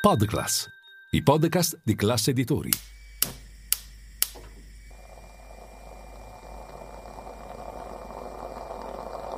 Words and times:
Podclass, 0.00 0.66
i 1.10 1.22
podcast 1.22 1.78
di 1.84 1.94
classe 1.94 2.30
editori. 2.30 2.70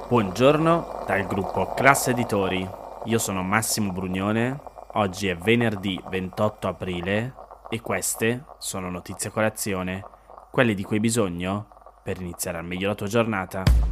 Buongiorno 0.08 1.02
dal 1.04 1.26
gruppo 1.26 1.74
Classe 1.74 2.12
Editori. 2.12 2.64
Io 3.06 3.18
sono 3.18 3.42
Massimo 3.42 3.90
Brugnone. 3.90 4.56
Oggi 4.92 5.26
è 5.26 5.36
venerdì 5.36 6.00
28 6.08 6.68
aprile 6.68 7.34
e 7.68 7.80
queste 7.80 8.44
sono 8.58 8.88
notizie 8.88 9.30
a 9.30 9.32
colazione, 9.32 10.04
quelle 10.52 10.74
di 10.74 10.84
cui 10.84 10.94
hai 10.94 11.02
bisogno 11.02 11.98
per 12.04 12.20
iniziare 12.20 12.58
al 12.58 12.64
meglio 12.64 12.86
la 12.86 12.94
tua 12.94 13.08
giornata. 13.08 13.91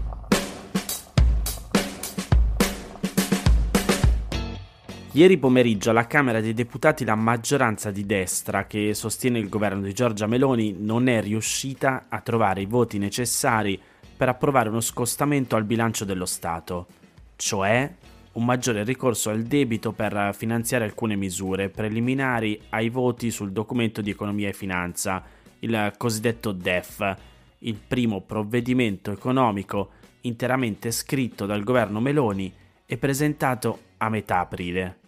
Ieri 5.13 5.39
pomeriggio 5.39 5.91
alla 5.91 6.07
Camera 6.07 6.41
dei 6.41 6.55
Deputati 6.55 7.05
la 7.05 7.17
maggioranza 7.17 7.91
di 7.91 8.07
destra 8.07 8.69
che 8.69 8.95
sostiene 8.95 9.41
il 9.41 9.49
governo 9.49 9.83
di 9.83 9.93
Giorgia 9.93 10.29
Meloni 10.29 10.77
non 10.79 11.09
è 11.09 11.21
riuscita 11.21 12.05
a 12.09 12.21
trovare 12.21 12.61
i 12.61 12.67
voti 12.67 12.97
necessari 12.99 13.77
per 14.17 14.29
approvare 14.29 14.69
uno 14.69 14.81
scostamento 14.81 15.57
al 15.57 15.65
bilancio 15.65 16.05
dello 16.05 16.27
Stato, 16.27 16.87
cioè 17.35 17.93
un 18.35 18.45
maggiore 18.45 18.85
ricorso 18.85 19.31
al 19.31 19.43
debito 19.43 19.91
per 19.91 20.33
finanziare 20.33 20.85
alcune 20.85 21.17
misure 21.17 21.71
preliminari 21.71 22.61
ai 22.69 22.89
voti 22.89 23.33
sul 23.33 23.51
documento 23.51 24.03
di 24.03 24.11
economia 24.11 24.51
e 24.51 24.53
finanza, 24.53 25.25
il 25.59 25.93
cosiddetto 25.97 26.53
DEF, 26.53 27.17
il 27.59 27.75
primo 27.85 28.21
provvedimento 28.21 29.11
economico 29.11 29.91
interamente 30.21 30.93
scritto 30.93 31.47
dal 31.47 31.65
governo 31.65 31.99
Meloni 31.99 32.53
e 32.87 32.97
presentato 32.97 33.79
a 33.97 34.09
metà 34.09 34.39
aprile. 34.39 35.00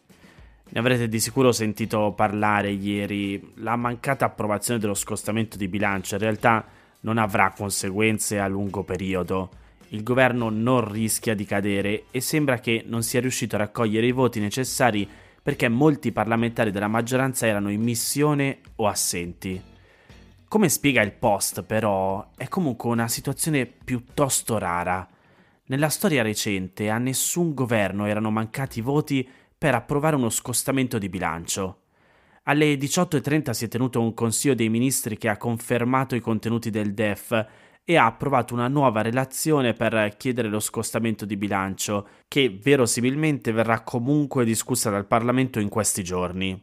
Ne 0.75 0.81
avrete 0.81 1.07
di 1.07 1.21
sicuro 1.21 1.53
sentito 1.53 2.15
parlare 2.17 2.71
ieri, 2.71 3.53
la 3.57 3.77
mancata 3.77 4.25
approvazione 4.25 4.81
dello 4.81 4.95
scostamento 4.95 5.59
di 5.59 5.69
bilancio 5.69 6.15
in 6.15 6.23
realtà 6.23 6.65
non 7.01 7.19
avrà 7.19 7.53
conseguenze 7.55 8.39
a 8.39 8.49
lungo 8.49 8.83
periodo. 8.83 9.51
Il 9.89 10.03
governo 10.03 10.49
non 10.49 10.91
rischia 10.91 11.35
di 11.35 11.45
cadere 11.45 12.05
e 12.11 12.23
sembra 12.23 12.59
che 12.59 12.85
non 12.87 13.03
sia 13.03 13.21
riuscito 13.21 13.57
a 13.57 13.59
raccogliere 13.59 14.07
i 14.07 14.13
voti 14.13 14.41
necessari 14.41 15.07
perché 15.43 15.69
molti 15.69 16.11
parlamentari 16.11 16.71
della 16.71 16.89
maggioranza 16.89 17.47
erano 17.47 17.71
in 17.71 17.83
missione 17.83 18.61
o 18.77 18.87
assenti. 18.89 19.61
Come 20.49 20.69
spiega 20.71 21.03
il 21.03 21.13
Post, 21.13 21.65
però, 21.65 22.31
è 22.35 22.49
comunque 22.49 22.89
una 22.89 23.09
situazione 23.09 23.67
piuttosto 23.67 24.57
rara. 24.57 25.07
Nella 25.67 25.91
storia 25.91 26.23
recente 26.23 26.89
a 26.89 26.97
nessun 26.97 27.53
governo 27.53 28.07
erano 28.07 28.31
mancati 28.31 28.81
voti 28.81 29.29
per 29.63 29.77
approvare 29.77 30.17
uno 30.17 30.29
scostamento 30.29 30.99
di 30.99 31.09
bilancio. 31.09 31.83
Alle 32.47 32.75
18.30 32.75 33.51
si 33.53 33.67
è 33.67 33.69
tenuto 33.69 34.01
un 34.01 34.13
Consiglio 34.13 34.57
dei 34.57 34.69
Ministri 34.69 35.17
che 35.17 35.29
ha 35.29 35.37
confermato 35.37 36.17
i 36.17 36.21
contenuti 36.21 36.69
del 36.69 36.95
DEF 36.95 37.47
e 37.85 37.97
ha 37.97 38.07
approvato 38.07 38.55
una 38.55 38.67
nuova 38.67 39.03
relazione 39.03 39.73
per 39.73 40.17
chiedere 40.19 40.49
lo 40.49 40.59
scostamento 40.59 41.25
di 41.25 41.37
bilancio, 41.37 42.09
che 42.27 42.59
verosimilmente 42.61 43.53
verrà 43.53 43.83
comunque 43.83 44.45
discussa 44.45 44.91
dal 44.91 45.07
Parlamento 45.07 45.61
in 45.61 45.69
questi 45.69 46.03
giorni. 46.03 46.61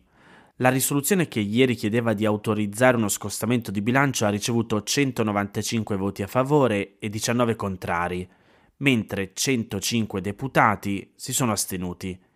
La 0.57 0.67
risoluzione 0.67 1.29
che 1.29 1.39
ieri 1.39 1.75
chiedeva 1.75 2.11
di 2.11 2.25
autorizzare 2.25 2.97
uno 2.97 3.07
scostamento 3.07 3.71
di 3.71 3.81
bilancio 3.81 4.25
ha 4.25 4.29
ricevuto 4.29 4.83
195 4.83 5.95
voti 5.95 6.21
a 6.21 6.27
favore 6.27 6.97
e 6.99 7.07
19 7.07 7.55
contrari, 7.55 8.29
mentre 8.79 9.31
105 9.33 10.19
deputati 10.19 11.13
si 11.15 11.31
sono 11.31 11.53
astenuti. 11.53 12.27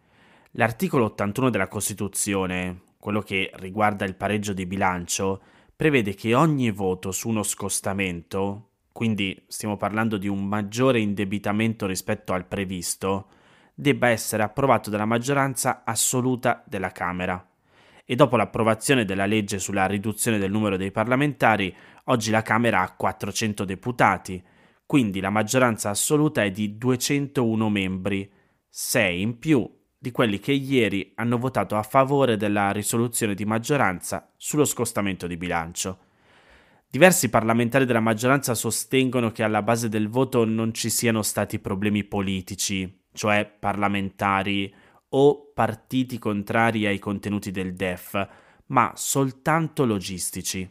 L'articolo 0.55 1.05
81 1.05 1.49
della 1.49 1.67
Costituzione, 1.67 2.81
quello 2.99 3.21
che 3.21 3.49
riguarda 3.55 4.05
il 4.05 4.13
pareggio 4.13 4.53
di 4.53 4.67
bilancio, 4.67 5.41
prevede 5.75 6.13
che 6.13 6.35
ogni 6.35 6.69
voto 6.69 7.11
su 7.11 7.27
uno 7.27 7.41
scostamento, 7.41 8.73
quindi 8.91 9.45
stiamo 9.47 9.77
parlando 9.77 10.17
di 10.17 10.27
un 10.27 10.45
maggiore 10.45 10.99
indebitamento 10.99 11.87
rispetto 11.87 12.33
al 12.33 12.45
previsto, 12.45 13.29
debba 13.73 14.09
essere 14.09 14.43
approvato 14.43 14.91
dalla 14.91 15.05
maggioranza 15.05 15.81
assoluta 15.83 16.63
della 16.67 16.91
Camera. 16.91 17.43
E 18.05 18.13
dopo 18.13 18.35
l'approvazione 18.35 19.05
della 19.05 19.25
legge 19.25 19.57
sulla 19.57 19.87
riduzione 19.87 20.37
del 20.37 20.51
numero 20.51 20.77
dei 20.77 20.91
parlamentari, 20.91 21.75
oggi 22.05 22.29
la 22.29 22.43
Camera 22.43 22.81
ha 22.81 22.93
400 22.93 23.65
deputati, 23.65 24.43
quindi 24.85 25.19
la 25.19 25.31
maggioranza 25.31 25.89
assoluta 25.89 26.43
è 26.43 26.51
di 26.51 26.77
201 26.77 27.69
membri, 27.71 28.31
6 28.69 29.19
in 29.19 29.39
più 29.39 29.81
di 30.03 30.11
quelli 30.11 30.37
che 30.37 30.51
ieri 30.51 31.13
hanno 31.15 31.37
votato 31.37 31.77
a 31.77 31.81
favore 31.81 32.35
della 32.35 32.71
risoluzione 32.71 33.35
di 33.35 33.45
maggioranza 33.45 34.29
sullo 34.35 34.65
scostamento 34.65 35.27
di 35.27 35.37
bilancio. 35.37 35.97
Diversi 36.89 37.29
parlamentari 37.29 37.85
della 37.85 38.01
maggioranza 38.01 38.53
sostengono 38.53 39.31
che 39.31 39.43
alla 39.43 39.61
base 39.61 39.87
del 39.87 40.09
voto 40.09 40.43
non 40.43 40.73
ci 40.73 40.89
siano 40.89 41.21
stati 41.21 41.57
problemi 41.57 42.03
politici, 42.03 43.03
cioè 43.13 43.49
parlamentari 43.57 44.75
o 45.07 45.51
partiti 45.53 46.19
contrari 46.19 46.85
ai 46.85 46.99
contenuti 46.99 47.51
del 47.51 47.73
DEF, 47.73 48.27
ma 48.67 48.91
soltanto 48.95 49.85
logistici. 49.85 50.69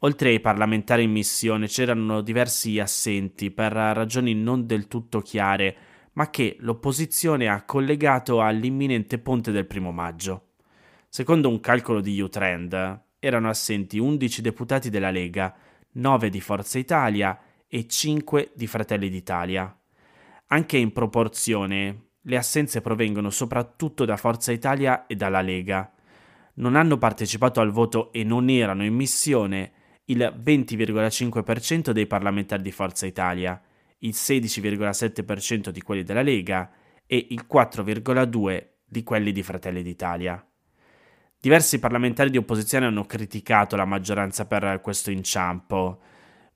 Oltre 0.00 0.28
ai 0.28 0.40
parlamentari 0.40 1.04
in 1.04 1.12
missione 1.12 1.68
c'erano 1.68 2.20
diversi 2.20 2.78
assenti 2.78 3.50
per 3.50 3.72
ragioni 3.72 4.34
non 4.34 4.66
del 4.66 4.88
tutto 4.88 5.22
chiare 5.22 5.87
ma 6.18 6.30
che 6.30 6.56
l'opposizione 6.60 7.46
ha 7.46 7.62
collegato 7.62 8.42
all'imminente 8.42 9.18
ponte 9.18 9.52
del 9.52 9.66
primo 9.66 9.92
maggio. 9.92 10.54
Secondo 11.08 11.48
un 11.48 11.60
calcolo 11.60 12.00
di 12.00 12.20
Utrend, 12.20 13.02
erano 13.20 13.48
assenti 13.48 14.00
11 14.00 14.42
deputati 14.42 14.90
della 14.90 15.12
Lega, 15.12 15.54
9 15.92 16.28
di 16.28 16.40
Forza 16.40 16.76
Italia 16.76 17.38
e 17.68 17.86
5 17.86 18.50
di 18.56 18.66
Fratelli 18.66 19.08
d'Italia. 19.08 19.72
Anche 20.48 20.76
in 20.76 20.92
proporzione, 20.92 22.08
le 22.22 22.36
assenze 22.36 22.80
provengono 22.80 23.30
soprattutto 23.30 24.04
da 24.04 24.16
Forza 24.16 24.50
Italia 24.50 25.06
e 25.06 25.14
dalla 25.14 25.40
Lega. 25.40 25.88
Non 26.54 26.74
hanno 26.74 26.98
partecipato 26.98 27.60
al 27.60 27.70
voto 27.70 28.10
e 28.10 28.24
non 28.24 28.48
erano 28.48 28.84
in 28.84 28.94
missione 28.94 29.70
il 30.06 30.18
20,5% 30.36 31.92
dei 31.92 32.08
parlamentari 32.08 32.62
di 32.62 32.72
Forza 32.72 33.06
Italia 33.06 33.62
il 33.98 34.14
16,7% 34.14 35.70
di 35.70 35.82
quelli 35.82 36.02
della 36.02 36.22
Lega 36.22 36.70
e 37.06 37.26
il 37.30 37.46
4,2% 37.50 38.66
di 38.84 39.02
quelli 39.02 39.32
di 39.32 39.42
Fratelli 39.42 39.82
d'Italia. 39.82 40.42
Diversi 41.40 41.78
parlamentari 41.78 42.30
di 42.30 42.36
opposizione 42.36 42.86
hanno 42.86 43.04
criticato 43.04 43.76
la 43.76 43.84
maggioranza 43.84 44.46
per 44.46 44.80
questo 44.82 45.10
inciampo. 45.10 46.00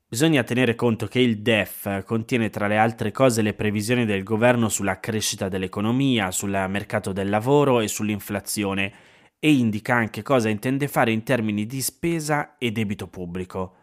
Bisogna 0.07 0.43
tenere 0.43 0.75
conto 0.75 1.07
che 1.07 1.19
il 1.19 1.41
DEF 1.41 2.03
contiene 2.03 2.49
tra 2.49 2.67
le 2.67 2.77
altre 2.77 3.11
cose 3.11 3.41
le 3.41 3.53
previsioni 3.53 4.05
del 4.05 4.23
governo 4.23 4.69
sulla 4.69 4.99
crescita 4.99 5.47
dell'economia, 5.47 6.31
sul 6.31 6.51
mercato 6.69 7.13
del 7.13 7.29
lavoro 7.29 7.79
e 7.79 7.87
sull'inflazione 7.87 8.93
e 9.39 9.51
indica 9.51 9.95
anche 9.95 10.21
cosa 10.21 10.49
intende 10.49 10.87
fare 10.87 11.11
in 11.11 11.23
termini 11.23 11.65
di 11.65 11.81
spesa 11.81 12.57
e 12.57 12.71
debito 12.71 13.07
pubblico. 13.07 13.75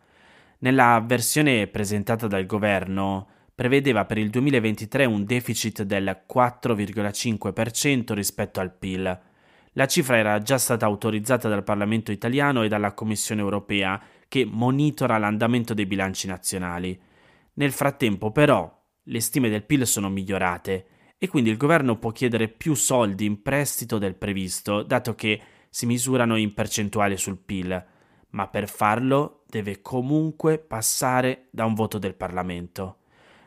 Nella 0.58 1.02
versione 1.04 1.66
presentata 1.66 2.26
dal 2.26 2.46
governo 2.46 3.28
prevedeva 3.60 4.06
per 4.06 4.16
il 4.16 4.30
2023 4.30 5.04
un 5.04 5.26
deficit 5.26 5.82
del 5.82 6.22
4,5% 6.26 8.14
rispetto 8.14 8.58
al 8.58 8.74
PIL. 8.74 9.20
La 9.72 9.86
cifra 9.86 10.16
era 10.16 10.38
già 10.38 10.56
stata 10.56 10.86
autorizzata 10.86 11.46
dal 11.46 11.62
Parlamento 11.62 12.10
italiano 12.10 12.62
e 12.62 12.68
dalla 12.68 12.94
Commissione 12.94 13.42
europea, 13.42 14.02
che 14.28 14.46
monitora 14.50 15.18
l'andamento 15.18 15.74
dei 15.74 15.84
bilanci 15.84 16.26
nazionali. 16.26 16.98
Nel 17.52 17.72
frattempo, 17.72 18.30
però, 18.30 18.82
le 19.02 19.20
stime 19.20 19.50
del 19.50 19.64
PIL 19.64 19.86
sono 19.86 20.08
migliorate 20.08 20.86
e 21.18 21.28
quindi 21.28 21.50
il 21.50 21.58
governo 21.58 21.98
può 21.98 22.12
chiedere 22.12 22.48
più 22.48 22.72
soldi 22.72 23.26
in 23.26 23.42
prestito 23.42 23.98
del 23.98 24.14
previsto, 24.14 24.82
dato 24.82 25.14
che 25.14 25.38
si 25.68 25.84
misurano 25.84 26.36
in 26.36 26.54
percentuale 26.54 27.18
sul 27.18 27.36
PIL, 27.36 27.86
ma 28.30 28.48
per 28.48 28.70
farlo 28.70 29.42
deve 29.46 29.82
comunque 29.82 30.58
passare 30.58 31.48
da 31.50 31.66
un 31.66 31.74
voto 31.74 31.98
del 31.98 32.14
Parlamento. 32.14 32.99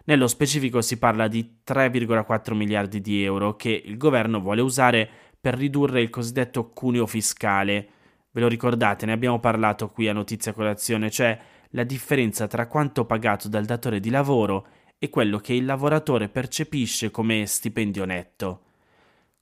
Nello 0.05 0.27
specifico 0.27 0.81
si 0.81 0.97
parla 0.97 1.29
di 1.29 1.59
3,4 1.65 2.53
miliardi 2.53 2.99
di 2.99 3.23
euro 3.23 3.55
che 3.55 3.83
il 3.85 3.95
governo 3.95 4.41
vuole 4.41 4.61
usare 4.61 5.09
per 5.39 5.55
ridurre 5.55 6.01
il 6.01 6.09
cosiddetto 6.09 6.71
cuneo 6.71 7.07
fiscale. 7.07 7.87
Ve 8.31 8.41
lo 8.41 8.49
ricordate, 8.49 9.05
ne 9.05 9.13
abbiamo 9.13 9.39
parlato 9.39 9.89
qui 9.89 10.09
a 10.09 10.13
Notizia 10.13 10.51
Colazione, 10.51 11.09
cioè 11.09 11.39
la 11.69 11.83
differenza 11.83 12.47
tra 12.47 12.67
quanto 12.67 13.05
pagato 13.05 13.47
dal 13.47 13.63
datore 13.63 14.01
di 14.01 14.09
lavoro 14.09 14.67
e 14.99 15.09
quello 15.09 15.37
che 15.37 15.53
il 15.53 15.65
lavoratore 15.65 16.27
percepisce 16.27 17.09
come 17.09 17.45
stipendio 17.45 18.03
netto. 18.03 18.61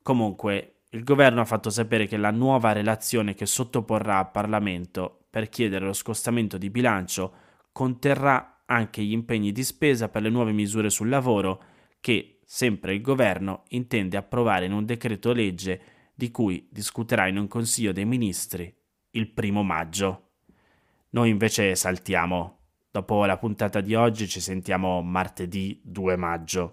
Comunque, 0.04 0.76
il 0.90 1.04
governo 1.04 1.42
ha 1.42 1.46
fatto 1.46 1.70
sapere 1.70 2.06
che 2.06 2.18
la 2.18 2.32
nuova 2.32 2.72
relazione 2.72 3.34
che 3.34 3.46
sottoporrà 3.46 4.20
al 4.20 4.30
Parlamento 4.30 5.26
per 5.30 5.50
chiedere 5.50 5.86
lo 5.86 5.94
scostamento 5.94 6.58
di 6.58 6.70
bilancio 6.70 7.34
conterrà 7.72 8.61
anche 8.72 9.04
gli 9.04 9.12
impegni 9.12 9.52
di 9.52 9.64
spesa 9.64 10.08
per 10.08 10.22
le 10.22 10.30
nuove 10.30 10.54
misure 10.54 10.90
sul 10.90 11.10
lavoro 11.10 11.62
che 12.00 12.40
sempre 12.46 12.94
il 12.94 13.02
governo 13.02 13.64
intende 13.70 14.16
approvare 14.16 14.66
in 14.66 14.72
un 14.72 14.86
decreto 14.86 15.34
legge 15.34 15.82
di 16.16 16.32
cui 16.32 16.68
discuterà 16.72 17.28
in 17.28 17.38
un 17.38 17.48
Consiglio 17.48 17.92
dei 17.92 18.06
Ministri 18.06 18.74
il 19.12 19.30
primo 19.30 19.62
maggio. 19.62 20.30
Noi 21.10 21.30
invece 21.30 21.76
saltiamo. 21.76 22.60
Dopo 22.90 23.26
la 23.26 23.38
puntata 23.38 23.82
di 23.82 23.94
oggi 23.94 24.28
ci 24.28 24.40
sentiamo 24.40 25.02
martedì 25.02 25.80
2 25.84 26.16
maggio. 26.16 26.70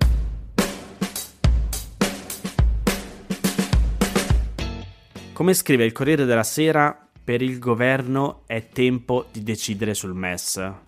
Come 5.33 5.55
scrive 5.55 5.85
il 5.85 5.93
Corriere 5.93 6.25
della 6.25 6.43
Sera, 6.43 7.09
per 7.25 7.43
il 7.43 7.59
governo 7.59 8.43
è 8.47 8.69
tempo 8.69 9.27
di 9.31 9.43
decidere 9.43 9.95
sul 9.95 10.15
MES. 10.15 10.87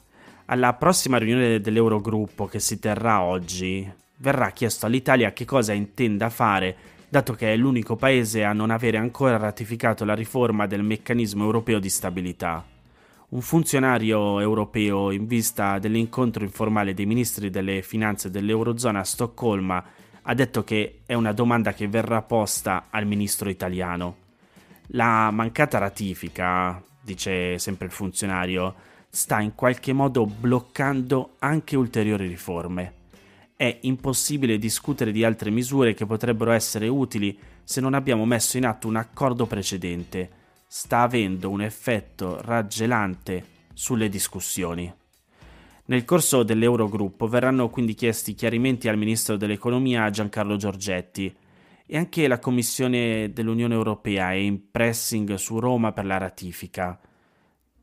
Alla 0.52 0.72
prossima 0.72 1.16
riunione 1.16 1.60
dell'Eurogruppo 1.60 2.46
che 2.46 2.58
si 2.58 2.80
terrà 2.80 3.22
oggi, 3.22 3.88
verrà 4.16 4.50
chiesto 4.50 4.84
all'Italia 4.84 5.32
che 5.32 5.44
cosa 5.44 5.72
intenda 5.72 6.28
fare, 6.28 6.76
dato 7.08 7.34
che 7.34 7.52
è 7.52 7.56
l'unico 7.56 7.94
paese 7.94 8.42
a 8.42 8.52
non 8.52 8.70
avere 8.70 8.96
ancora 8.96 9.36
ratificato 9.36 10.04
la 10.04 10.16
riforma 10.16 10.66
del 10.66 10.82
meccanismo 10.82 11.44
europeo 11.44 11.78
di 11.78 11.88
stabilità. 11.88 12.66
Un 13.28 13.40
funzionario 13.42 14.40
europeo 14.40 15.12
in 15.12 15.28
vista 15.28 15.78
dell'incontro 15.78 16.42
informale 16.42 16.94
dei 16.94 17.06
ministri 17.06 17.48
delle 17.48 17.80
finanze 17.82 18.28
dell'Eurozona 18.28 18.98
a 18.98 19.04
Stoccolma 19.04 19.84
ha 20.22 20.34
detto 20.34 20.64
che 20.64 21.02
è 21.06 21.14
una 21.14 21.32
domanda 21.32 21.74
che 21.74 21.86
verrà 21.86 22.22
posta 22.22 22.86
al 22.90 23.06
ministro 23.06 23.50
italiano. 23.50 24.16
La 24.88 25.30
mancata 25.30 25.78
ratifica, 25.78 26.82
dice 27.00 27.56
sempre 27.60 27.86
il 27.86 27.92
funzionario, 27.92 28.88
sta 29.10 29.40
in 29.40 29.54
qualche 29.56 29.92
modo 29.92 30.24
bloccando 30.24 31.34
anche 31.40 31.76
ulteriori 31.76 32.28
riforme. 32.28 32.94
È 33.56 33.78
impossibile 33.82 34.56
discutere 34.56 35.10
di 35.10 35.24
altre 35.24 35.50
misure 35.50 35.92
che 35.92 36.06
potrebbero 36.06 36.52
essere 36.52 36.88
utili 36.88 37.36
se 37.64 37.80
non 37.80 37.94
abbiamo 37.94 38.24
messo 38.24 38.56
in 38.56 38.64
atto 38.64 38.88
un 38.88 38.96
accordo 38.96 39.46
precedente. 39.46 40.30
Sta 40.66 41.02
avendo 41.02 41.50
un 41.50 41.60
effetto 41.60 42.40
raggelante 42.40 43.44
sulle 43.74 44.08
discussioni. 44.08 44.90
Nel 45.86 46.04
corso 46.04 46.44
dell'Eurogruppo 46.44 47.26
verranno 47.26 47.68
quindi 47.68 47.94
chiesti 47.94 48.34
chiarimenti 48.34 48.88
al 48.88 48.96
Ministro 48.96 49.36
dell'Economia 49.36 50.08
Giancarlo 50.08 50.54
Giorgetti 50.54 51.34
e 51.84 51.96
anche 51.96 52.28
la 52.28 52.38
Commissione 52.38 53.32
dell'Unione 53.32 53.74
Europea 53.74 54.30
è 54.30 54.36
in 54.36 54.70
pressing 54.70 55.34
su 55.34 55.58
Roma 55.58 55.90
per 55.90 56.06
la 56.06 56.18
ratifica. 56.18 56.98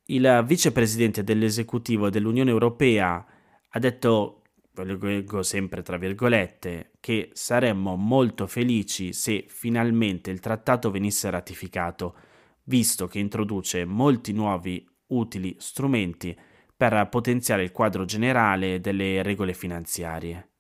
Il 0.09 0.43
vicepresidente 0.47 1.21
dell'esecutivo 1.21 2.09
dell'Unione 2.09 2.49
Europea 2.49 3.25
ha 3.67 3.79
detto, 3.79 4.43
lo 4.71 4.97
leggo 5.01 5.43
sempre 5.43 5.81
tra 5.81 5.97
virgolette, 5.97 6.91
che 7.01 7.31
saremmo 7.33 7.97
molto 7.97 8.47
felici 8.47 9.11
se 9.11 9.43
finalmente 9.49 10.31
il 10.31 10.39
trattato 10.39 10.91
venisse 10.91 11.29
ratificato, 11.29 12.15
visto 12.63 13.07
che 13.07 13.19
introduce 13.19 13.83
molti 13.83 14.31
nuovi 14.31 14.87
utili 15.07 15.57
strumenti 15.59 16.37
per 16.73 17.09
potenziare 17.09 17.63
il 17.63 17.73
quadro 17.73 18.05
generale 18.05 18.79
delle 18.79 19.21
regole 19.23 19.53
finanziarie. 19.53 20.51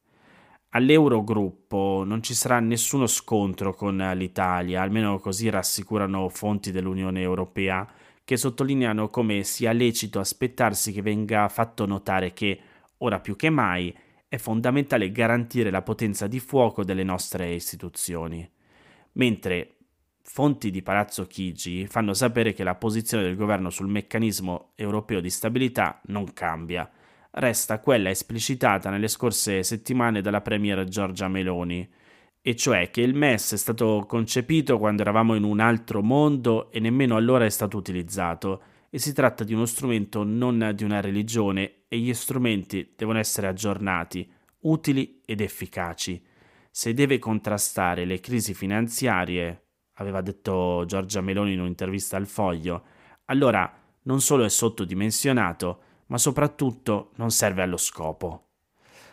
All'Eurogruppo 0.71 2.03
non 2.05 2.21
ci 2.21 2.33
sarà 2.33 2.59
nessuno 2.59 3.07
scontro 3.07 3.73
con 3.73 3.95
l'Italia, 4.15 4.81
almeno 4.81 5.19
così 5.19 5.49
rassicurano 5.49 6.27
fonti 6.27 6.71
dell'Unione 6.71 7.21
Europea, 7.21 7.87
che 8.27 8.35
sottolineano 8.35 9.07
come 9.07 9.43
sia 9.43 9.71
lecito 9.71 10.19
aspettarsi 10.19 10.91
che 10.91 11.01
venga 11.01 11.47
fatto 11.47 11.85
notare 11.85 12.33
che, 12.33 12.59
ora 12.97 13.21
più 13.21 13.37
che 13.37 13.49
mai, 13.49 13.97
è 14.27 14.35
fondamentale 14.35 15.13
garantire 15.13 15.71
la 15.71 15.81
potenza 15.81 16.27
di 16.27 16.41
fuoco 16.41 16.83
delle 16.83 17.05
nostre 17.05 17.53
istituzioni. 17.53 18.45
Mentre 19.13 19.75
fonti 20.23 20.71
di 20.71 20.81
Palazzo 20.81 21.25
Chigi 21.25 21.87
fanno 21.87 22.13
sapere 22.13 22.51
che 22.51 22.65
la 22.65 22.75
posizione 22.75 23.23
del 23.23 23.37
governo 23.37 23.69
sul 23.69 23.87
meccanismo 23.87 24.71
europeo 24.75 25.21
di 25.21 25.29
stabilità 25.29 26.01
non 26.07 26.33
cambia 26.33 26.91
resta 27.29 27.79
quella 27.79 28.09
esplicitata 28.09 28.89
nelle 28.89 29.07
scorse 29.07 29.63
settimane 29.63 30.19
dalla 30.19 30.41
Premier 30.41 30.83
Giorgia 30.83 31.29
Meloni, 31.29 31.89
e 32.47 32.55
cioè 32.55 32.89
che 32.91 33.01
il 33.01 33.13
MES 33.13 33.51
è 33.51 33.57
stato 33.57 34.05
concepito 34.07 34.77
quando 34.77 35.01
eravamo 35.01 35.35
in 35.35 35.43
un 35.43 35.59
altro 35.59 36.01
mondo 36.01 36.71
e 36.71 36.79
nemmeno 36.79 37.17
allora 37.17 37.43
è 37.43 37.49
stato 37.49 37.75
utilizzato, 37.75 38.61
e 38.89 38.99
si 38.99 39.11
tratta 39.11 39.43
di 39.43 39.53
uno 39.53 39.65
strumento 39.65 40.23
non 40.23 40.71
di 40.73 40.85
una 40.85 41.01
religione 41.01 41.83
e 41.89 41.97
gli 41.97 42.13
strumenti 42.13 42.93
devono 42.95 43.19
essere 43.19 43.47
aggiornati, 43.47 44.31
utili 44.59 45.19
ed 45.25 45.41
efficaci. 45.41 46.23
Se 46.71 46.93
deve 46.93 47.19
contrastare 47.19 48.05
le 48.05 48.21
crisi 48.21 48.53
finanziarie, 48.53 49.65
aveva 49.95 50.21
detto 50.21 50.85
Giorgia 50.87 51.19
Meloni 51.19 51.51
in 51.51 51.59
un'intervista 51.59 52.15
al 52.15 52.27
Foglio, 52.27 52.83
allora 53.25 53.69
non 54.03 54.21
solo 54.21 54.45
è 54.45 54.49
sottodimensionato, 54.49 55.81
ma 56.05 56.17
soprattutto 56.17 57.11
non 57.15 57.29
serve 57.29 57.63
allo 57.63 57.75
scopo. 57.75 58.46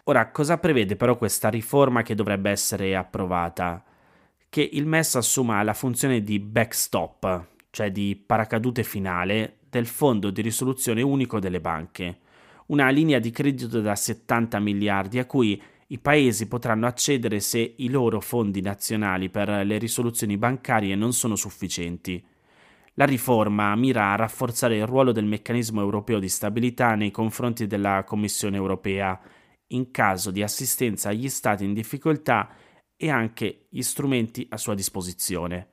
Ora, 0.06 0.30
cosa 0.30 0.58
prevede 0.58 0.96
però 0.96 1.16
questa 1.16 1.48
riforma 1.48 2.02
che 2.02 2.14
dovrebbe 2.14 2.50
essere 2.50 2.94
approvata? 2.94 3.82
Che 4.50 4.68
il 4.72 4.84
MES 4.84 5.14
assuma 5.14 5.62
la 5.62 5.72
funzione 5.72 6.22
di 6.22 6.38
backstop, 6.40 7.46
cioè 7.70 7.90
di 7.90 8.14
paracadute 8.14 8.82
finale, 8.82 9.60
del 9.70 9.86
fondo 9.86 10.28
di 10.28 10.42
risoluzione 10.42 11.00
unico 11.00 11.40
delle 11.40 11.58
banche, 11.58 12.18
una 12.66 12.90
linea 12.90 13.18
di 13.18 13.30
credito 13.30 13.80
da 13.80 13.94
70 13.94 14.58
miliardi 14.58 15.18
a 15.18 15.24
cui 15.24 15.60
i 15.86 15.98
paesi 15.98 16.48
potranno 16.48 16.86
accedere 16.86 17.40
se 17.40 17.74
i 17.78 17.88
loro 17.88 18.20
fondi 18.20 18.60
nazionali 18.60 19.30
per 19.30 19.48
le 19.48 19.78
risoluzioni 19.78 20.36
bancarie 20.36 20.94
non 20.96 21.14
sono 21.14 21.34
sufficienti. 21.34 22.22
La 22.94 23.06
riforma 23.06 23.74
mira 23.74 24.12
a 24.12 24.16
rafforzare 24.16 24.76
il 24.76 24.86
ruolo 24.86 25.12
del 25.12 25.24
meccanismo 25.24 25.80
europeo 25.80 26.18
di 26.18 26.28
stabilità 26.28 26.94
nei 26.94 27.10
confronti 27.10 27.66
della 27.66 28.04
Commissione 28.04 28.58
europea 28.58 29.18
in 29.74 29.90
caso 29.90 30.30
di 30.30 30.42
assistenza 30.42 31.10
agli 31.10 31.28
Stati 31.28 31.64
in 31.64 31.74
difficoltà 31.74 32.48
e 32.96 33.10
anche 33.10 33.66
gli 33.68 33.82
strumenti 33.82 34.46
a 34.50 34.56
sua 34.56 34.74
disposizione. 34.74 35.68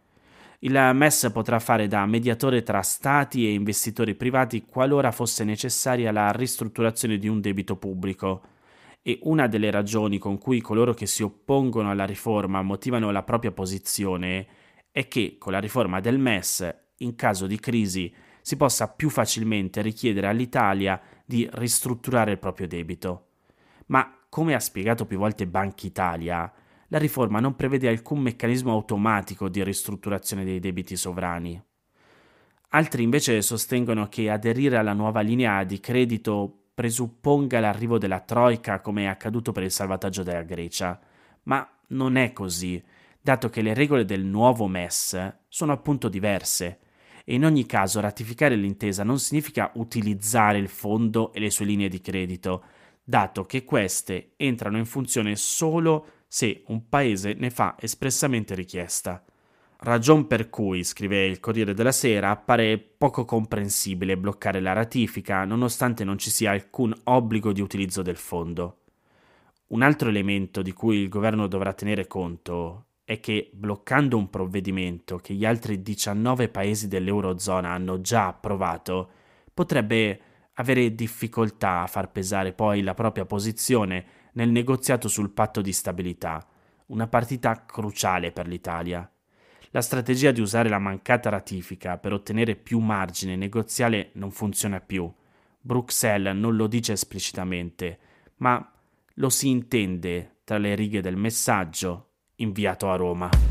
Il 0.63 0.91
MES 0.93 1.29
potrà 1.33 1.59
fare 1.59 1.87
da 1.87 2.05
mediatore 2.05 2.61
tra 2.61 2.81
Stati 2.81 3.47
e 3.47 3.53
investitori 3.53 4.13
privati 4.13 4.63
qualora 4.63 5.11
fosse 5.11 5.43
necessaria 5.43 6.11
la 6.11 6.31
ristrutturazione 6.31 7.17
di 7.17 7.27
un 7.27 7.41
debito 7.41 7.77
pubblico. 7.77 8.41
E 9.01 9.17
una 9.23 9.47
delle 9.47 9.71
ragioni 9.71 10.19
con 10.19 10.37
cui 10.37 10.61
coloro 10.61 10.93
che 10.93 11.07
si 11.07 11.23
oppongono 11.23 11.89
alla 11.89 12.05
riforma 12.05 12.61
motivano 12.61 13.09
la 13.09 13.23
propria 13.23 13.51
posizione 13.51 14.45
è 14.91 15.07
che 15.07 15.37
con 15.39 15.53
la 15.53 15.59
riforma 15.59 15.99
del 15.99 16.19
MES 16.19 16.75
in 16.97 17.15
caso 17.15 17.47
di 17.47 17.59
crisi 17.59 18.13
si 18.41 18.55
possa 18.57 18.87
più 18.87 19.09
facilmente 19.09 19.81
richiedere 19.81 20.27
all'Italia 20.27 21.01
di 21.25 21.49
ristrutturare 21.53 22.33
il 22.33 22.39
proprio 22.39 22.67
debito. 22.67 23.30
Ma, 23.91 24.17
come 24.29 24.55
ha 24.55 24.59
spiegato 24.59 25.05
più 25.05 25.17
volte 25.17 25.47
Banca 25.47 25.85
Italia, 25.85 26.51
la 26.87 26.97
riforma 26.97 27.39
non 27.39 27.55
prevede 27.55 27.89
alcun 27.89 28.19
meccanismo 28.19 28.71
automatico 28.71 29.49
di 29.49 29.63
ristrutturazione 29.63 30.45
dei 30.45 30.59
debiti 30.59 30.95
sovrani. 30.95 31.61
Altri 32.69 33.03
invece 33.03 33.41
sostengono 33.41 34.07
che 34.07 34.29
aderire 34.29 34.77
alla 34.77 34.93
nuova 34.93 35.19
linea 35.19 35.63
di 35.65 35.81
credito 35.81 36.67
presupponga 36.73 37.59
l'arrivo 37.59 37.97
della 37.97 38.21
Troica 38.21 38.79
come 38.79 39.03
è 39.03 39.07
accaduto 39.07 39.51
per 39.51 39.63
il 39.63 39.71
salvataggio 39.71 40.23
della 40.23 40.43
Grecia, 40.43 40.97
ma 41.43 41.69
non 41.87 42.15
è 42.15 42.31
così, 42.31 42.81
dato 43.21 43.49
che 43.49 43.61
le 43.61 43.73
regole 43.73 44.05
del 44.05 44.23
nuovo 44.23 44.67
MES 44.67 45.33
sono 45.49 45.73
appunto 45.73 46.07
diverse 46.07 46.79
e 47.25 47.35
in 47.35 47.43
ogni 47.43 47.65
caso 47.65 47.99
ratificare 47.99 48.55
l'intesa 48.55 49.03
non 49.03 49.19
significa 49.19 49.71
utilizzare 49.75 50.57
il 50.57 50.69
fondo 50.69 51.33
e 51.33 51.41
le 51.41 51.49
sue 51.49 51.65
linee 51.65 51.89
di 51.89 51.99
credito, 51.99 52.63
dato 53.11 53.45
che 53.45 53.65
queste 53.65 54.31
entrano 54.37 54.77
in 54.77 54.85
funzione 54.85 55.35
solo 55.35 56.23
se 56.27 56.63
un 56.67 56.87
paese 56.87 57.33
ne 57.33 57.49
fa 57.49 57.75
espressamente 57.77 58.55
richiesta. 58.55 59.21
Ragion 59.79 60.27
per 60.27 60.49
cui, 60.49 60.85
scrive 60.85 61.25
il 61.25 61.41
Corriere 61.41 61.73
della 61.73 61.91
Sera, 61.91 62.29
appare 62.29 62.77
poco 62.77 63.25
comprensibile 63.25 64.15
bloccare 64.15 64.61
la 64.61 64.71
ratifica 64.71 65.43
nonostante 65.43 66.05
non 66.05 66.17
ci 66.17 66.29
sia 66.29 66.51
alcun 66.51 66.93
obbligo 67.03 67.51
di 67.51 67.59
utilizzo 67.59 68.01
del 68.01 68.15
fondo. 68.15 68.77
Un 69.67 69.81
altro 69.81 70.07
elemento 70.07 70.61
di 70.61 70.71
cui 70.71 70.97
il 70.97 71.09
governo 71.09 71.47
dovrà 71.47 71.73
tenere 71.73 72.07
conto 72.07 72.85
è 73.03 73.19
che 73.19 73.49
bloccando 73.51 74.15
un 74.15 74.29
provvedimento 74.29 75.17
che 75.17 75.33
gli 75.33 75.43
altri 75.43 75.81
19 75.81 76.47
paesi 76.47 76.87
dell'Eurozona 76.87 77.71
hanno 77.71 77.99
già 77.99 78.27
approvato, 78.27 79.09
potrebbe 79.53 80.30
avere 80.55 80.93
difficoltà 80.93 81.81
a 81.81 81.87
far 81.87 82.11
pesare 82.11 82.53
poi 82.53 82.81
la 82.81 82.93
propria 82.93 83.25
posizione 83.25 84.05
nel 84.33 84.49
negoziato 84.49 85.07
sul 85.07 85.31
patto 85.31 85.61
di 85.61 85.73
stabilità, 85.73 86.45
una 86.87 87.07
partita 87.07 87.65
cruciale 87.65 88.31
per 88.31 88.47
l'Italia. 88.47 89.09
La 89.71 89.81
strategia 89.81 90.31
di 90.31 90.41
usare 90.41 90.67
la 90.67 90.79
mancata 90.79 91.29
ratifica 91.29 91.97
per 91.97 92.11
ottenere 92.11 92.55
più 92.55 92.79
margine 92.79 93.37
negoziale 93.37 94.11
non 94.13 94.31
funziona 94.31 94.81
più. 94.81 95.09
Bruxelles 95.61 96.35
non 96.35 96.55
lo 96.55 96.67
dice 96.67 96.93
esplicitamente, 96.93 97.99
ma 98.37 98.69
lo 99.15 99.29
si 99.29 99.49
intende 99.49 100.39
tra 100.43 100.57
le 100.57 100.75
righe 100.75 101.01
del 101.01 101.15
messaggio 101.15 102.09
inviato 102.35 102.91
a 102.91 102.95
Roma. 102.95 103.50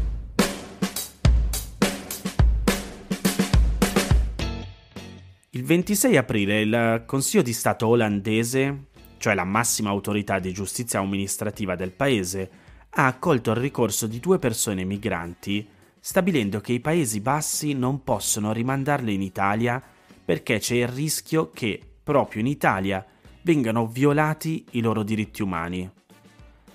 Il 5.60 5.66
26 5.66 6.16
aprile 6.16 6.60
il 6.62 7.02
Consiglio 7.04 7.42
di 7.42 7.52
Stato 7.52 7.86
olandese, 7.86 8.84
cioè 9.18 9.34
la 9.34 9.44
massima 9.44 9.90
autorità 9.90 10.38
di 10.38 10.54
giustizia 10.54 11.00
amministrativa 11.00 11.74
del 11.74 11.90
paese, 11.90 12.50
ha 12.88 13.04
accolto 13.04 13.50
il 13.50 13.58
ricorso 13.58 14.06
di 14.06 14.20
due 14.20 14.38
persone 14.38 14.84
migranti, 14.84 15.68
stabilendo 16.00 16.62
che 16.62 16.72
i 16.72 16.80
Paesi 16.80 17.20
Bassi 17.20 17.74
non 17.74 18.02
possono 18.02 18.54
rimandarle 18.54 19.12
in 19.12 19.20
Italia 19.20 19.82
perché 20.24 20.60
c'è 20.60 20.76
il 20.76 20.88
rischio 20.88 21.50
che, 21.50 21.78
proprio 22.02 22.40
in 22.40 22.46
Italia, 22.46 23.04
vengano 23.42 23.86
violati 23.86 24.64
i 24.70 24.80
loro 24.80 25.02
diritti 25.02 25.42
umani. 25.42 25.90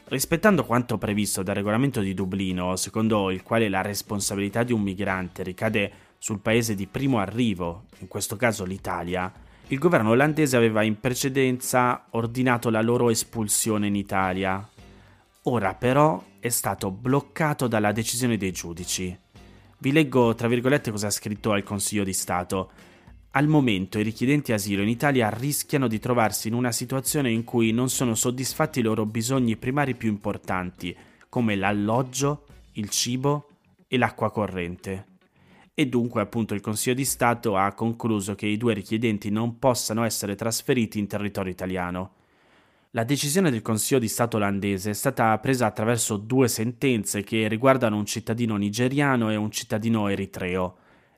Rispettando 0.09 0.63
quanto 0.63 0.99
previsto 0.99 1.41
dal 1.41 1.55
regolamento 1.55 2.01
di 2.01 2.13
Dublino, 2.13 2.75
secondo 2.75 3.31
il 3.31 3.41
quale 3.41 3.67
la 3.67 3.81
responsabilità 3.81 4.61
di 4.61 4.73
un 4.73 4.83
migrante 4.83 5.41
ricade 5.41 5.91
sul 6.17 6.39
paese 6.39 6.75
di 6.75 6.87
primo 6.87 7.19
arrivo, 7.19 7.85
in 7.99 8.07
questo 8.07 8.35
caso 8.35 8.65
l'Italia, 8.65 9.31
il 9.67 9.79
governo 9.79 10.11
olandese 10.11 10.57
aveva 10.57 10.83
in 10.83 10.99
precedenza 10.99 12.05
ordinato 12.11 12.69
la 12.69 12.81
loro 12.81 13.09
espulsione 13.09 13.87
in 13.87 13.95
Italia. 13.95 14.67
Ora 15.43 15.73
però 15.73 16.23
è 16.39 16.49
stato 16.49 16.91
bloccato 16.91 17.67
dalla 17.67 17.91
decisione 17.91 18.37
dei 18.37 18.51
giudici. 18.51 19.17
Vi 19.79 19.91
leggo 19.91 20.35
tra 20.35 20.47
virgolette 20.47 20.91
cosa 20.91 21.07
ha 21.07 21.11
scritto 21.11 21.51
al 21.51 21.63
Consiglio 21.63 22.03
di 22.03 22.13
Stato. 22.13 22.71
Al 23.31 23.47
momento 23.47 23.97
i 23.97 24.03
richiedenti 24.03 24.53
asilo 24.53 24.83
in 24.83 24.87
Italia 24.87 25.29
rischiano 25.29 25.87
di 25.87 25.99
trovarsi 25.99 26.47
in 26.47 26.53
una 26.53 26.71
situazione 26.71 27.31
in 27.31 27.43
cui 27.43 27.71
non 27.71 27.89
sono 27.89 28.13
soddisfatti 28.13 28.79
i 28.79 28.83
loro 28.83 29.05
bisogni 29.05 29.57
primari 29.57 29.95
più 29.95 30.09
importanti, 30.09 30.95
come 31.27 31.55
l'alloggio, 31.55 32.45
il 32.73 32.89
cibo 32.89 33.49
e 33.87 33.97
l'acqua 33.97 34.31
corrente. 34.31 35.13
E 35.77 35.87
dunque 35.87 36.21
appunto 36.21 36.53
il 36.53 36.61
Consiglio 36.61 36.95
di 36.95 37.03
Stato 37.03 37.57
ha 37.57 37.73
concluso 37.73 38.33
che 38.33 38.45
i 38.47 38.55
due 38.55 38.73
richiedenti 38.73 39.29
non 39.29 39.59
possano 39.59 40.05
essere 40.05 40.33
trasferiti 40.35 40.99
in 40.99 41.07
territorio 41.07 41.51
italiano. 41.51 42.13
La 42.91 43.03
decisione 43.03 43.51
del 43.51 43.61
Consiglio 43.61 43.99
di 43.99 44.07
Stato 44.07 44.37
olandese 44.37 44.91
è 44.91 44.93
stata 44.93 45.37
presa 45.39 45.65
attraverso 45.65 46.15
due 46.15 46.47
sentenze 46.47 47.23
che 47.23 47.49
riguardano 47.49 47.97
un 47.97 48.05
cittadino 48.05 48.55
nigeriano 48.55 49.29
e 49.29 49.35
un 49.35 49.51
cittadino 49.51 50.07
eritreo. 50.07 50.77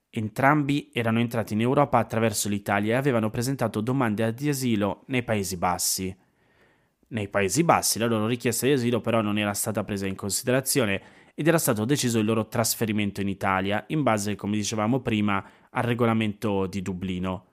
Entrambi 0.09 0.89
erano 0.91 1.19
entrati 1.19 1.53
in 1.53 1.61
Europa 1.61 1.99
attraverso 1.99 2.49
l'Italia 2.49 2.95
e 2.95 2.97
avevano 2.97 3.29
presentato 3.29 3.79
domande 3.79 4.33
di 4.33 4.49
asilo 4.49 5.03
nei 5.09 5.21
Paesi 5.21 5.57
Bassi. 5.57 6.17
Nei 7.09 7.27
Paesi 7.27 7.63
Bassi 7.63 7.99
la 7.99 8.07
loro 8.07 8.25
richiesta 8.25 8.65
di 8.65 8.71
asilo 8.71 9.01
però 9.01 9.21
non 9.21 9.37
era 9.37 9.53
stata 9.53 9.83
presa 9.83 10.07
in 10.07 10.15
considerazione 10.15 11.26
ed 11.39 11.47
era 11.47 11.59
stato 11.59 11.85
deciso 11.85 12.17
il 12.17 12.25
loro 12.25 12.47
trasferimento 12.47 13.21
in 13.21 13.27
Italia 13.27 13.83
in 13.89 14.01
base, 14.01 14.33
come 14.33 14.55
dicevamo 14.55 15.01
prima, 15.01 15.47
al 15.69 15.83
regolamento 15.83 16.65
di 16.65 16.81
Dublino. 16.81 17.49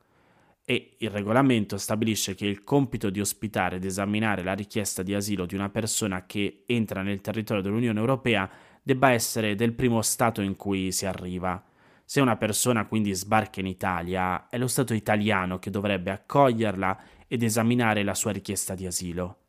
E 0.65 0.95
il 0.97 1.11
regolamento 1.11 1.77
stabilisce 1.77 2.35
che 2.35 2.47
il 2.47 2.65
compito 2.65 3.11
di 3.11 3.21
ospitare 3.21 3.77
ed 3.77 3.85
esaminare 3.85 4.43
la 4.43 4.55
richiesta 4.55 5.03
di 5.03 5.13
asilo 5.13 5.45
di 5.45 5.55
una 5.55 5.69
persona 5.69 6.25
che 6.25 6.63
entra 6.65 7.03
nel 7.03 7.21
territorio 7.21 7.63
dell'Unione 7.63 8.01
Europea 8.01 8.51
debba 8.83 9.11
essere 9.11 9.55
del 9.55 9.75
primo 9.75 10.01
Stato 10.01 10.41
in 10.41 10.57
cui 10.57 10.91
si 10.91 11.05
arriva. 11.05 11.63
Se 12.07 12.23
una 12.23 12.39
persona 12.39 12.87
quindi 12.87 13.13
sbarca 13.13 13.61
in 13.61 13.67
Italia, 13.67 14.49
è 14.49 14.57
lo 14.57 14.67
Stato 14.67 14.95
italiano 14.95 15.59
che 15.59 15.69
dovrebbe 15.69 16.11
accoglierla 16.11 17.03
ed 17.29 17.43
esaminare 17.43 18.03
la 18.03 18.15
sua 18.15 18.33
richiesta 18.33 18.75
di 18.75 18.87
asilo. 18.87 19.41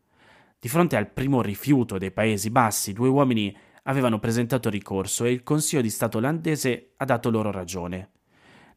Di 0.59 0.67
fronte 0.67 0.97
al 0.97 1.09
primo 1.09 1.41
rifiuto 1.41 1.97
dei 1.97 2.11
Paesi 2.11 2.49
Bassi, 2.49 2.91
due 2.91 3.07
uomini 3.07 3.55
avevano 3.87 4.19
presentato 4.19 4.69
ricorso 4.69 5.25
e 5.25 5.31
il 5.31 5.43
Consiglio 5.43 5.81
di 5.81 5.89
Stato 5.89 6.17
olandese 6.17 6.93
ha 6.97 7.05
dato 7.05 7.29
loro 7.29 7.51
ragione. 7.51 8.11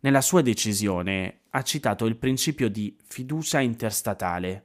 Nella 0.00 0.20
sua 0.20 0.42
decisione 0.42 1.40
ha 1.50 1.62
citato 1.62 2.06
il 2.06 2.16
principio 2.16 2.68
di 2.68 2.96
fiducia 3.04 3.60
interstatale. 3.60 4.64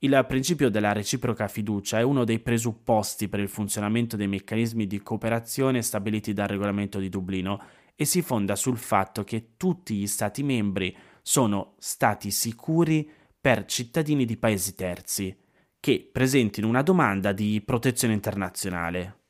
Il 0.00 0.24
principio 0.28 0.68
della 0.68 0.92
reciproca 0.92 1.48
fiducia 1.48 1.98
è 1.98 2.02
uno 2.02 2.24
dei 2.24 2.40
presupposti 2.40 3.28
per 3.28 3.40
il 3.40 3.48
funzionamento 3.48 4.16
dei 4.16 4.28
meccanismi 4.28 4.86
di 4.86 5.02
cooperazione 5.02 5.82
stabiliti 5.82 6.32
dal 6.32 6.48
regolamento 6.48 6.98
di 6.98 7.08
Dublino 7.08 7.62
e 7.94 8.04
si 8.04 8.22
fonda 8.22 8.56
sul 8.56 8.76
fatto 8.76 9.24
che 9.24 9.52
tutti 9.56 9.94
gli 9.94 10.06
Stati 10.06 10.42
membri 10.42 10.94
sono 11.22 11.74
stati 11.78 12.30
sicuri 12.30 13.10
per 13.40 13.64
cittadini 13.64 14.24
di 14.24 14.36
paesi 14.36 14.74
terzi 14.74 15.36
che 15.78 16.08
presentino 16.10 16.66
una 16.66 16.82
domanda 16.82 17.32
di 17.32 17.62
protezione 17.64 18.12
internazionale. 18.12 19.25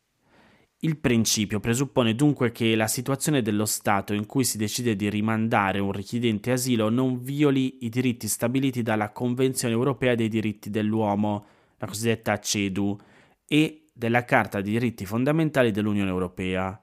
Il 0.81 0.99
principio 0.99 1.59
presuppone 1.59 2.15
dunque 2.15 2.53
che 2.53 2.77
la 2.77 2.87
situazione 2.87 3.41
dello 3.41 3.65
Stato 3.65 4.13
in 4.13 4.27
cui 4.27 4.45
si 4.45 4.59
decide 4.59 4.95
di 4.95 5.09
rimandare 5.09 5.79
un 5.79 5.91
richiedente 5.91 6.53
asilo 6.53 6.91
non 6.91 7.19
violi 7.19 7.87
i 7.87 7.89
diritti 7.89 8.29
stabiliti 8.29 8.83
dalla 8.83 9.11
Convenzione 9.11 9.73
europea 9.73 10.15
dei 10.15 10.29
diritti 10.29 10.69
dell'uomo, 10.69 11.47
la 11.79 11.87
cosiddetta 11.87 12.39
CEDU, 12.39 12.95
e 13.47 13.85
della 13.91 14.27
Carta 14.27 14.61
dei 14.61 14.73
diritti 14.73 15.07
fondamentali 15.07 15.71
dell'Unione 15.71 16.11
europea. 16.11 16.79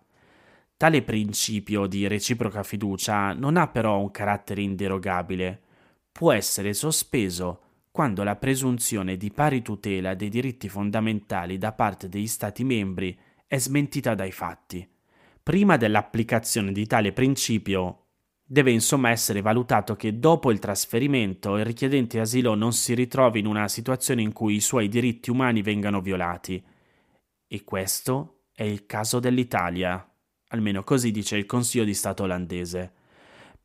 Tale 0.76 1.04
principio 1.04 1.86
di 1.86 2.08
reciproca 2.08 2.64
fiducia 2.64 3.34
non 3.34 3.58
ha 3.58 3.68
però 3.68 4.00
un 4.02 4.10
carattere 4.10 4.62
inderogabile. 4.62 5.62
Può 6.12 6.32
essere 6.32 6.74
sospeso 6.74 7.60
quando 7.92 8.24
la 8.24 8.38
presunzione 8.38 9.18
di 9.18 9.32
pari 9.32 9.62
tutela 9.62 10.16
dei 10.16 10.30
diritti 10.30 10.68
fondamentali 10.68 11.60
da 11.60 11.74
parte 11.74 12.10
degli 12.10 12.26
Stati 12.26 12.64
membri 12.64 13.16
è 13.48 13.58
smentita 13.58 14.16
dai 14.16 14.32
fatti. 14.32 14.88
Prima 15.42 15.78
dell'applicazione 15.78 16.72
di 16.72 16.86
tale 16.86 17.12
principio 17.12 18.06
deve 18.46 18.72
insomma 18.72 19.10
essere 19.10 19.42
valutato 19.42 19.96
che 19.96 20.20
dopo 20.20 20.52
il 20.52 20.60
trasferimento 20.60 21.58
il 21.58 21.66
richiedente 21.66 22.20
asilo 22.20 22.56
non 22.56 22.74
si 22.74 22.94
ritrovi 22.94 23.40
in 23.40 23.46
una 23.46 23.68
situazione 23.68 24.22
in 24.22 24.34
cui 24.34 24.56
i 24.56 24.62
suoi 24.62 24.88
diritti 24.88 25.30
umani 25.30 25.62
vengano 25.62 26.02
violati. 26.02 26.64
E 27.48 27.64
questo 27.64 28.46
è 28.54 28.64
il 28.64 28.86
caso 28.86 29.20
dell'Italia 29.20 30.08
almeno 30.54 30.84
così 30.84 31.12
dice 31.12 31.36
il 31.36 31.46
Consiglio 31.46 31.84
di 31.84 31.94
Stato 31.94 32.24
olandese. 32.24 32.92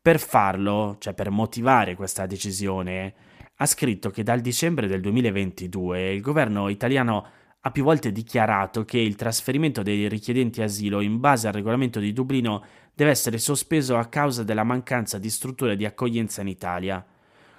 Per 0.01 0.19
farlo, 0.19 0.97
cioè 0.99 1.13
per 1.13 1.29
motivare 1.29 1.95
questa 1.95 2.25
decisione, 2.25 3.13
ha 3.55 3.65
scritto 3.65 4.09
che 4.09 4.23
dal 4.23 4.41
dicembre 4.41 4.87
del 4.87 5.01
2022 5.01 6.13
il 6.13 6.21
governo 6.21 6.69
italiano 6.69 7.27
ha 7.61 7.71
più 7.71 7.83
volte 7.83 8.11
dichiarato 8.13 8.85
che 8.85 8.99
il 8.99 9.15
trasferimento 9.15 9.83
dei 9.83 10.07
richiedenti 10.07 10.61
asilo 10.61 11.01
in 11.01 11.19
base 11.19 11.47
al 11.47 11.53
regolamento 11.53 11.99
di 11.99 12.13
Dublino 12.13 12.63
deve 12.93 13.11
essere 13.11 13.37
sospeso 13.37 13.97
a 13.97 14.05
causa 14.05 14.43
della 14.43 14.63
mancanza 14.63 15.17
di 15.17 15.29
strutture 15.29 15.75
di 15.75 15.85
accoglienza 15.85 16.41
in 16.41 16.47
Italia. 16.47 17.05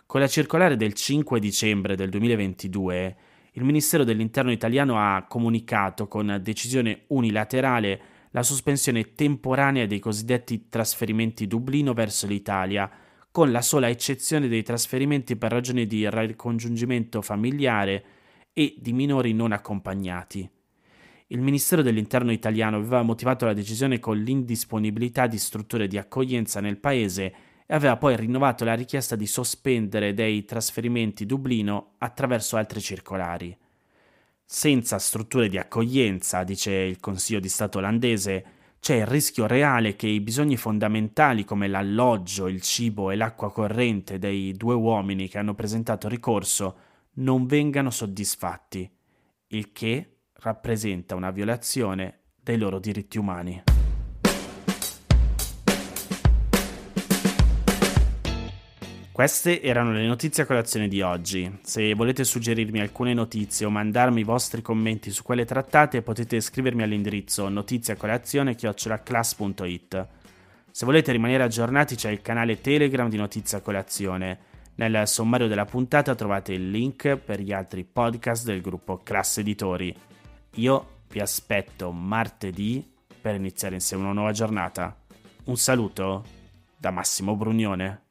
Con 0.07 0.21
la 0.21 0.27
circolare 0.27 0.77
del 0.77 0.95
5 0.95 1.39
dicembre 1.39 1.97
del 1.97 2.09
2022, 2.09 3.17
il 3.53 3.65
Ministero 3.65 4.05
dell'Interno 4.05 4.53
italiano 4.53 4.97
ha 4.99 5.27
comunicato 5.29 6.09
con 6.09 6.41
decisione 6.43 7.03
unilaterale 7.09 8.01
la 8.31 8.43
sospensione 8.43 9.15
temporanea 9.15 9.87
dei 9.87 9.99
cosiddetti 9.99 10.69
trasferimenti 10.69 11.47
Dublino 11.47 11.93
verso 11.93 12.27
l'Italia, 12.27 12.91
con 13.31 13.53
la 13.53 13.61
sola 13.61 13.89
eccezione 13.89 14.49
dei 14.49 14.63
trasferimenti 14.63 15.37
per 15.37 15.53
ragioni 15.53 15.87
di 15.87 16.09
ricongiungimento 16.09 17.21
familiare 17.23 18.05
e 18.53 18.75
di 18.79 18.93
minori 18.93 19.33
non 19.33 19.53
accompagnati. 19.53 20.49
Il 21.29 21.41
Ministero 21.41 21.83
dell'Interno 21.83 22.33
italiano 22.33 22.77
aveva 22.77 23.03
motivato 23.03 23.45
la 23.45 23.53
decisione 23.53 24.01
con 24.01 24.19
l'indisponibilità 24.19 25.29
di 25.29 25.39
strutture 25.39 25.87
di 25.87 25.97
accoglienza 25.97 26.61
nel 26.61 26.79
paese 26.79 27.35
e 27.67 27.75
aveva 27.75 27.97
poi 27.97 28.17
rinnovato 28.17 28.65
la 28.65 28.75
richiesta 28.75 29.15
di 29.15 29.27
sospendere 29.27 30.13
dei 30.13 30.45
trasferimenti 30.45 31.27
Dublino 31.27 31.93
attraverso 31.99 32.57
altre 32.57 32.81
circolari. 32.81 33.57
Senza 34.45 34.99
strutture 34.99 35.49
di 35.49 35.57
accoglienza, 35.57 36.43
dice 36.43 36.73
il 36.73 36.99
Consiglio 36.99 37.39
di 37.39 37.49
Stato 37.49 37.79
olandese, 37.79 38.45
c'è 38.81 38.97
il 38.97 39.07
rischio 39.07 39.47
reale 39.47 39.95
che 39.95 40.09
i 40.09 40.21
bisogni 40.21 40.57
fondamentali 40.57 41.45
come 41.45 41.69
l'alloggio, 41.69 42.49
il 42.49 42.61
cibo 42.61 43.13
e 43.13 43.17
l'acqua 43.17 43.53
corrente 43.53 44.19
dei 44.19 44.53
due 44.55 44.75
uomini 44.75 45.29
che 45.29 45.39
hanno 45.39 45.55
presentato 45.55 46.09
ricorso 46.09 46.77
non 47.15 47.47
vengano 47.47 47.91
soddisfatti, 47.91 48.91
il 49.49 49.73
che 49.73 50.17
rappresenta 50.35 51.15
una 51.15 51.31
violazione 51.31 52.21
dei 52.43 52.57
loro 52.57 52.79
diritti 52.79 53.19
umani. 53.19 53.63
Queste 59.21 59.61
erano 59.61 59.93
le 59.93 60.07
notizie 60.07 60.45
a 60.45 60.47
colazione 60.47 60.89
di 60.89 61.03
oggi. 61.03 61.59
Se 61.61 61.93
volete 61.93 62.25
suggerirmi 62.25 62.81
alcune 62.81 63.13
notizie 63.13 63.67
o 63.67 63.71
mandarmi 63.71 64.21
i 64.21 64.25
vostri 64.25 64.63
commenti 64.63 65.11
su 65.11 65.23
quelle 65.23 65.45
trattate, 65.45 66.01
potete 66.01 66.41
scrivermi 66.41 66.83
all'indirizzo 66.83 67.47
notiziacolazione.it. 67.51 70.07
Se 70.71 70.87
volete 70.87 71.13
rimanere 71.13 71.43
aggiornati 71.43 71.97
c'è 71.97 72.09
il 72.09 72.23
canale 72.23 72.63
Telegram 72.63 73.11
di 73.11 73.19
Notizia 73.19 73.61
Colazione. 73.61 74.39
Nel 74.81 75.07
sommario 75.07 75.47
della 75.47 75.67
puntata 75.67 76.15
trovate 76.15 76.55
il 76.55 76.71
link 76.71 77.17
per 77.17 77.39
gli 77.39 77.53
altri 77.53 77.85
podcast 77.85 78.47
del 78.47 78.63
gruppo 78.63 78.97
Classe 78.97 79.41
Editori. 79.41 79.95
Io 80.55 81.03
vi 81.11 81.21
aspetto 81.21 81.93
martedì 81.93 82.91
per 83.21 83.35
iniziare 83.35 83.75
insieme 83.75 84.05
una 84.05 84.15
nuova 84.15 84.33
giornata. 84.33 84.97
Un 85.45 85.59
saluto 85.59 86.25
da 86.79 86.91
Massimo 86.91 87.37
Brugnone. 87.37 88.05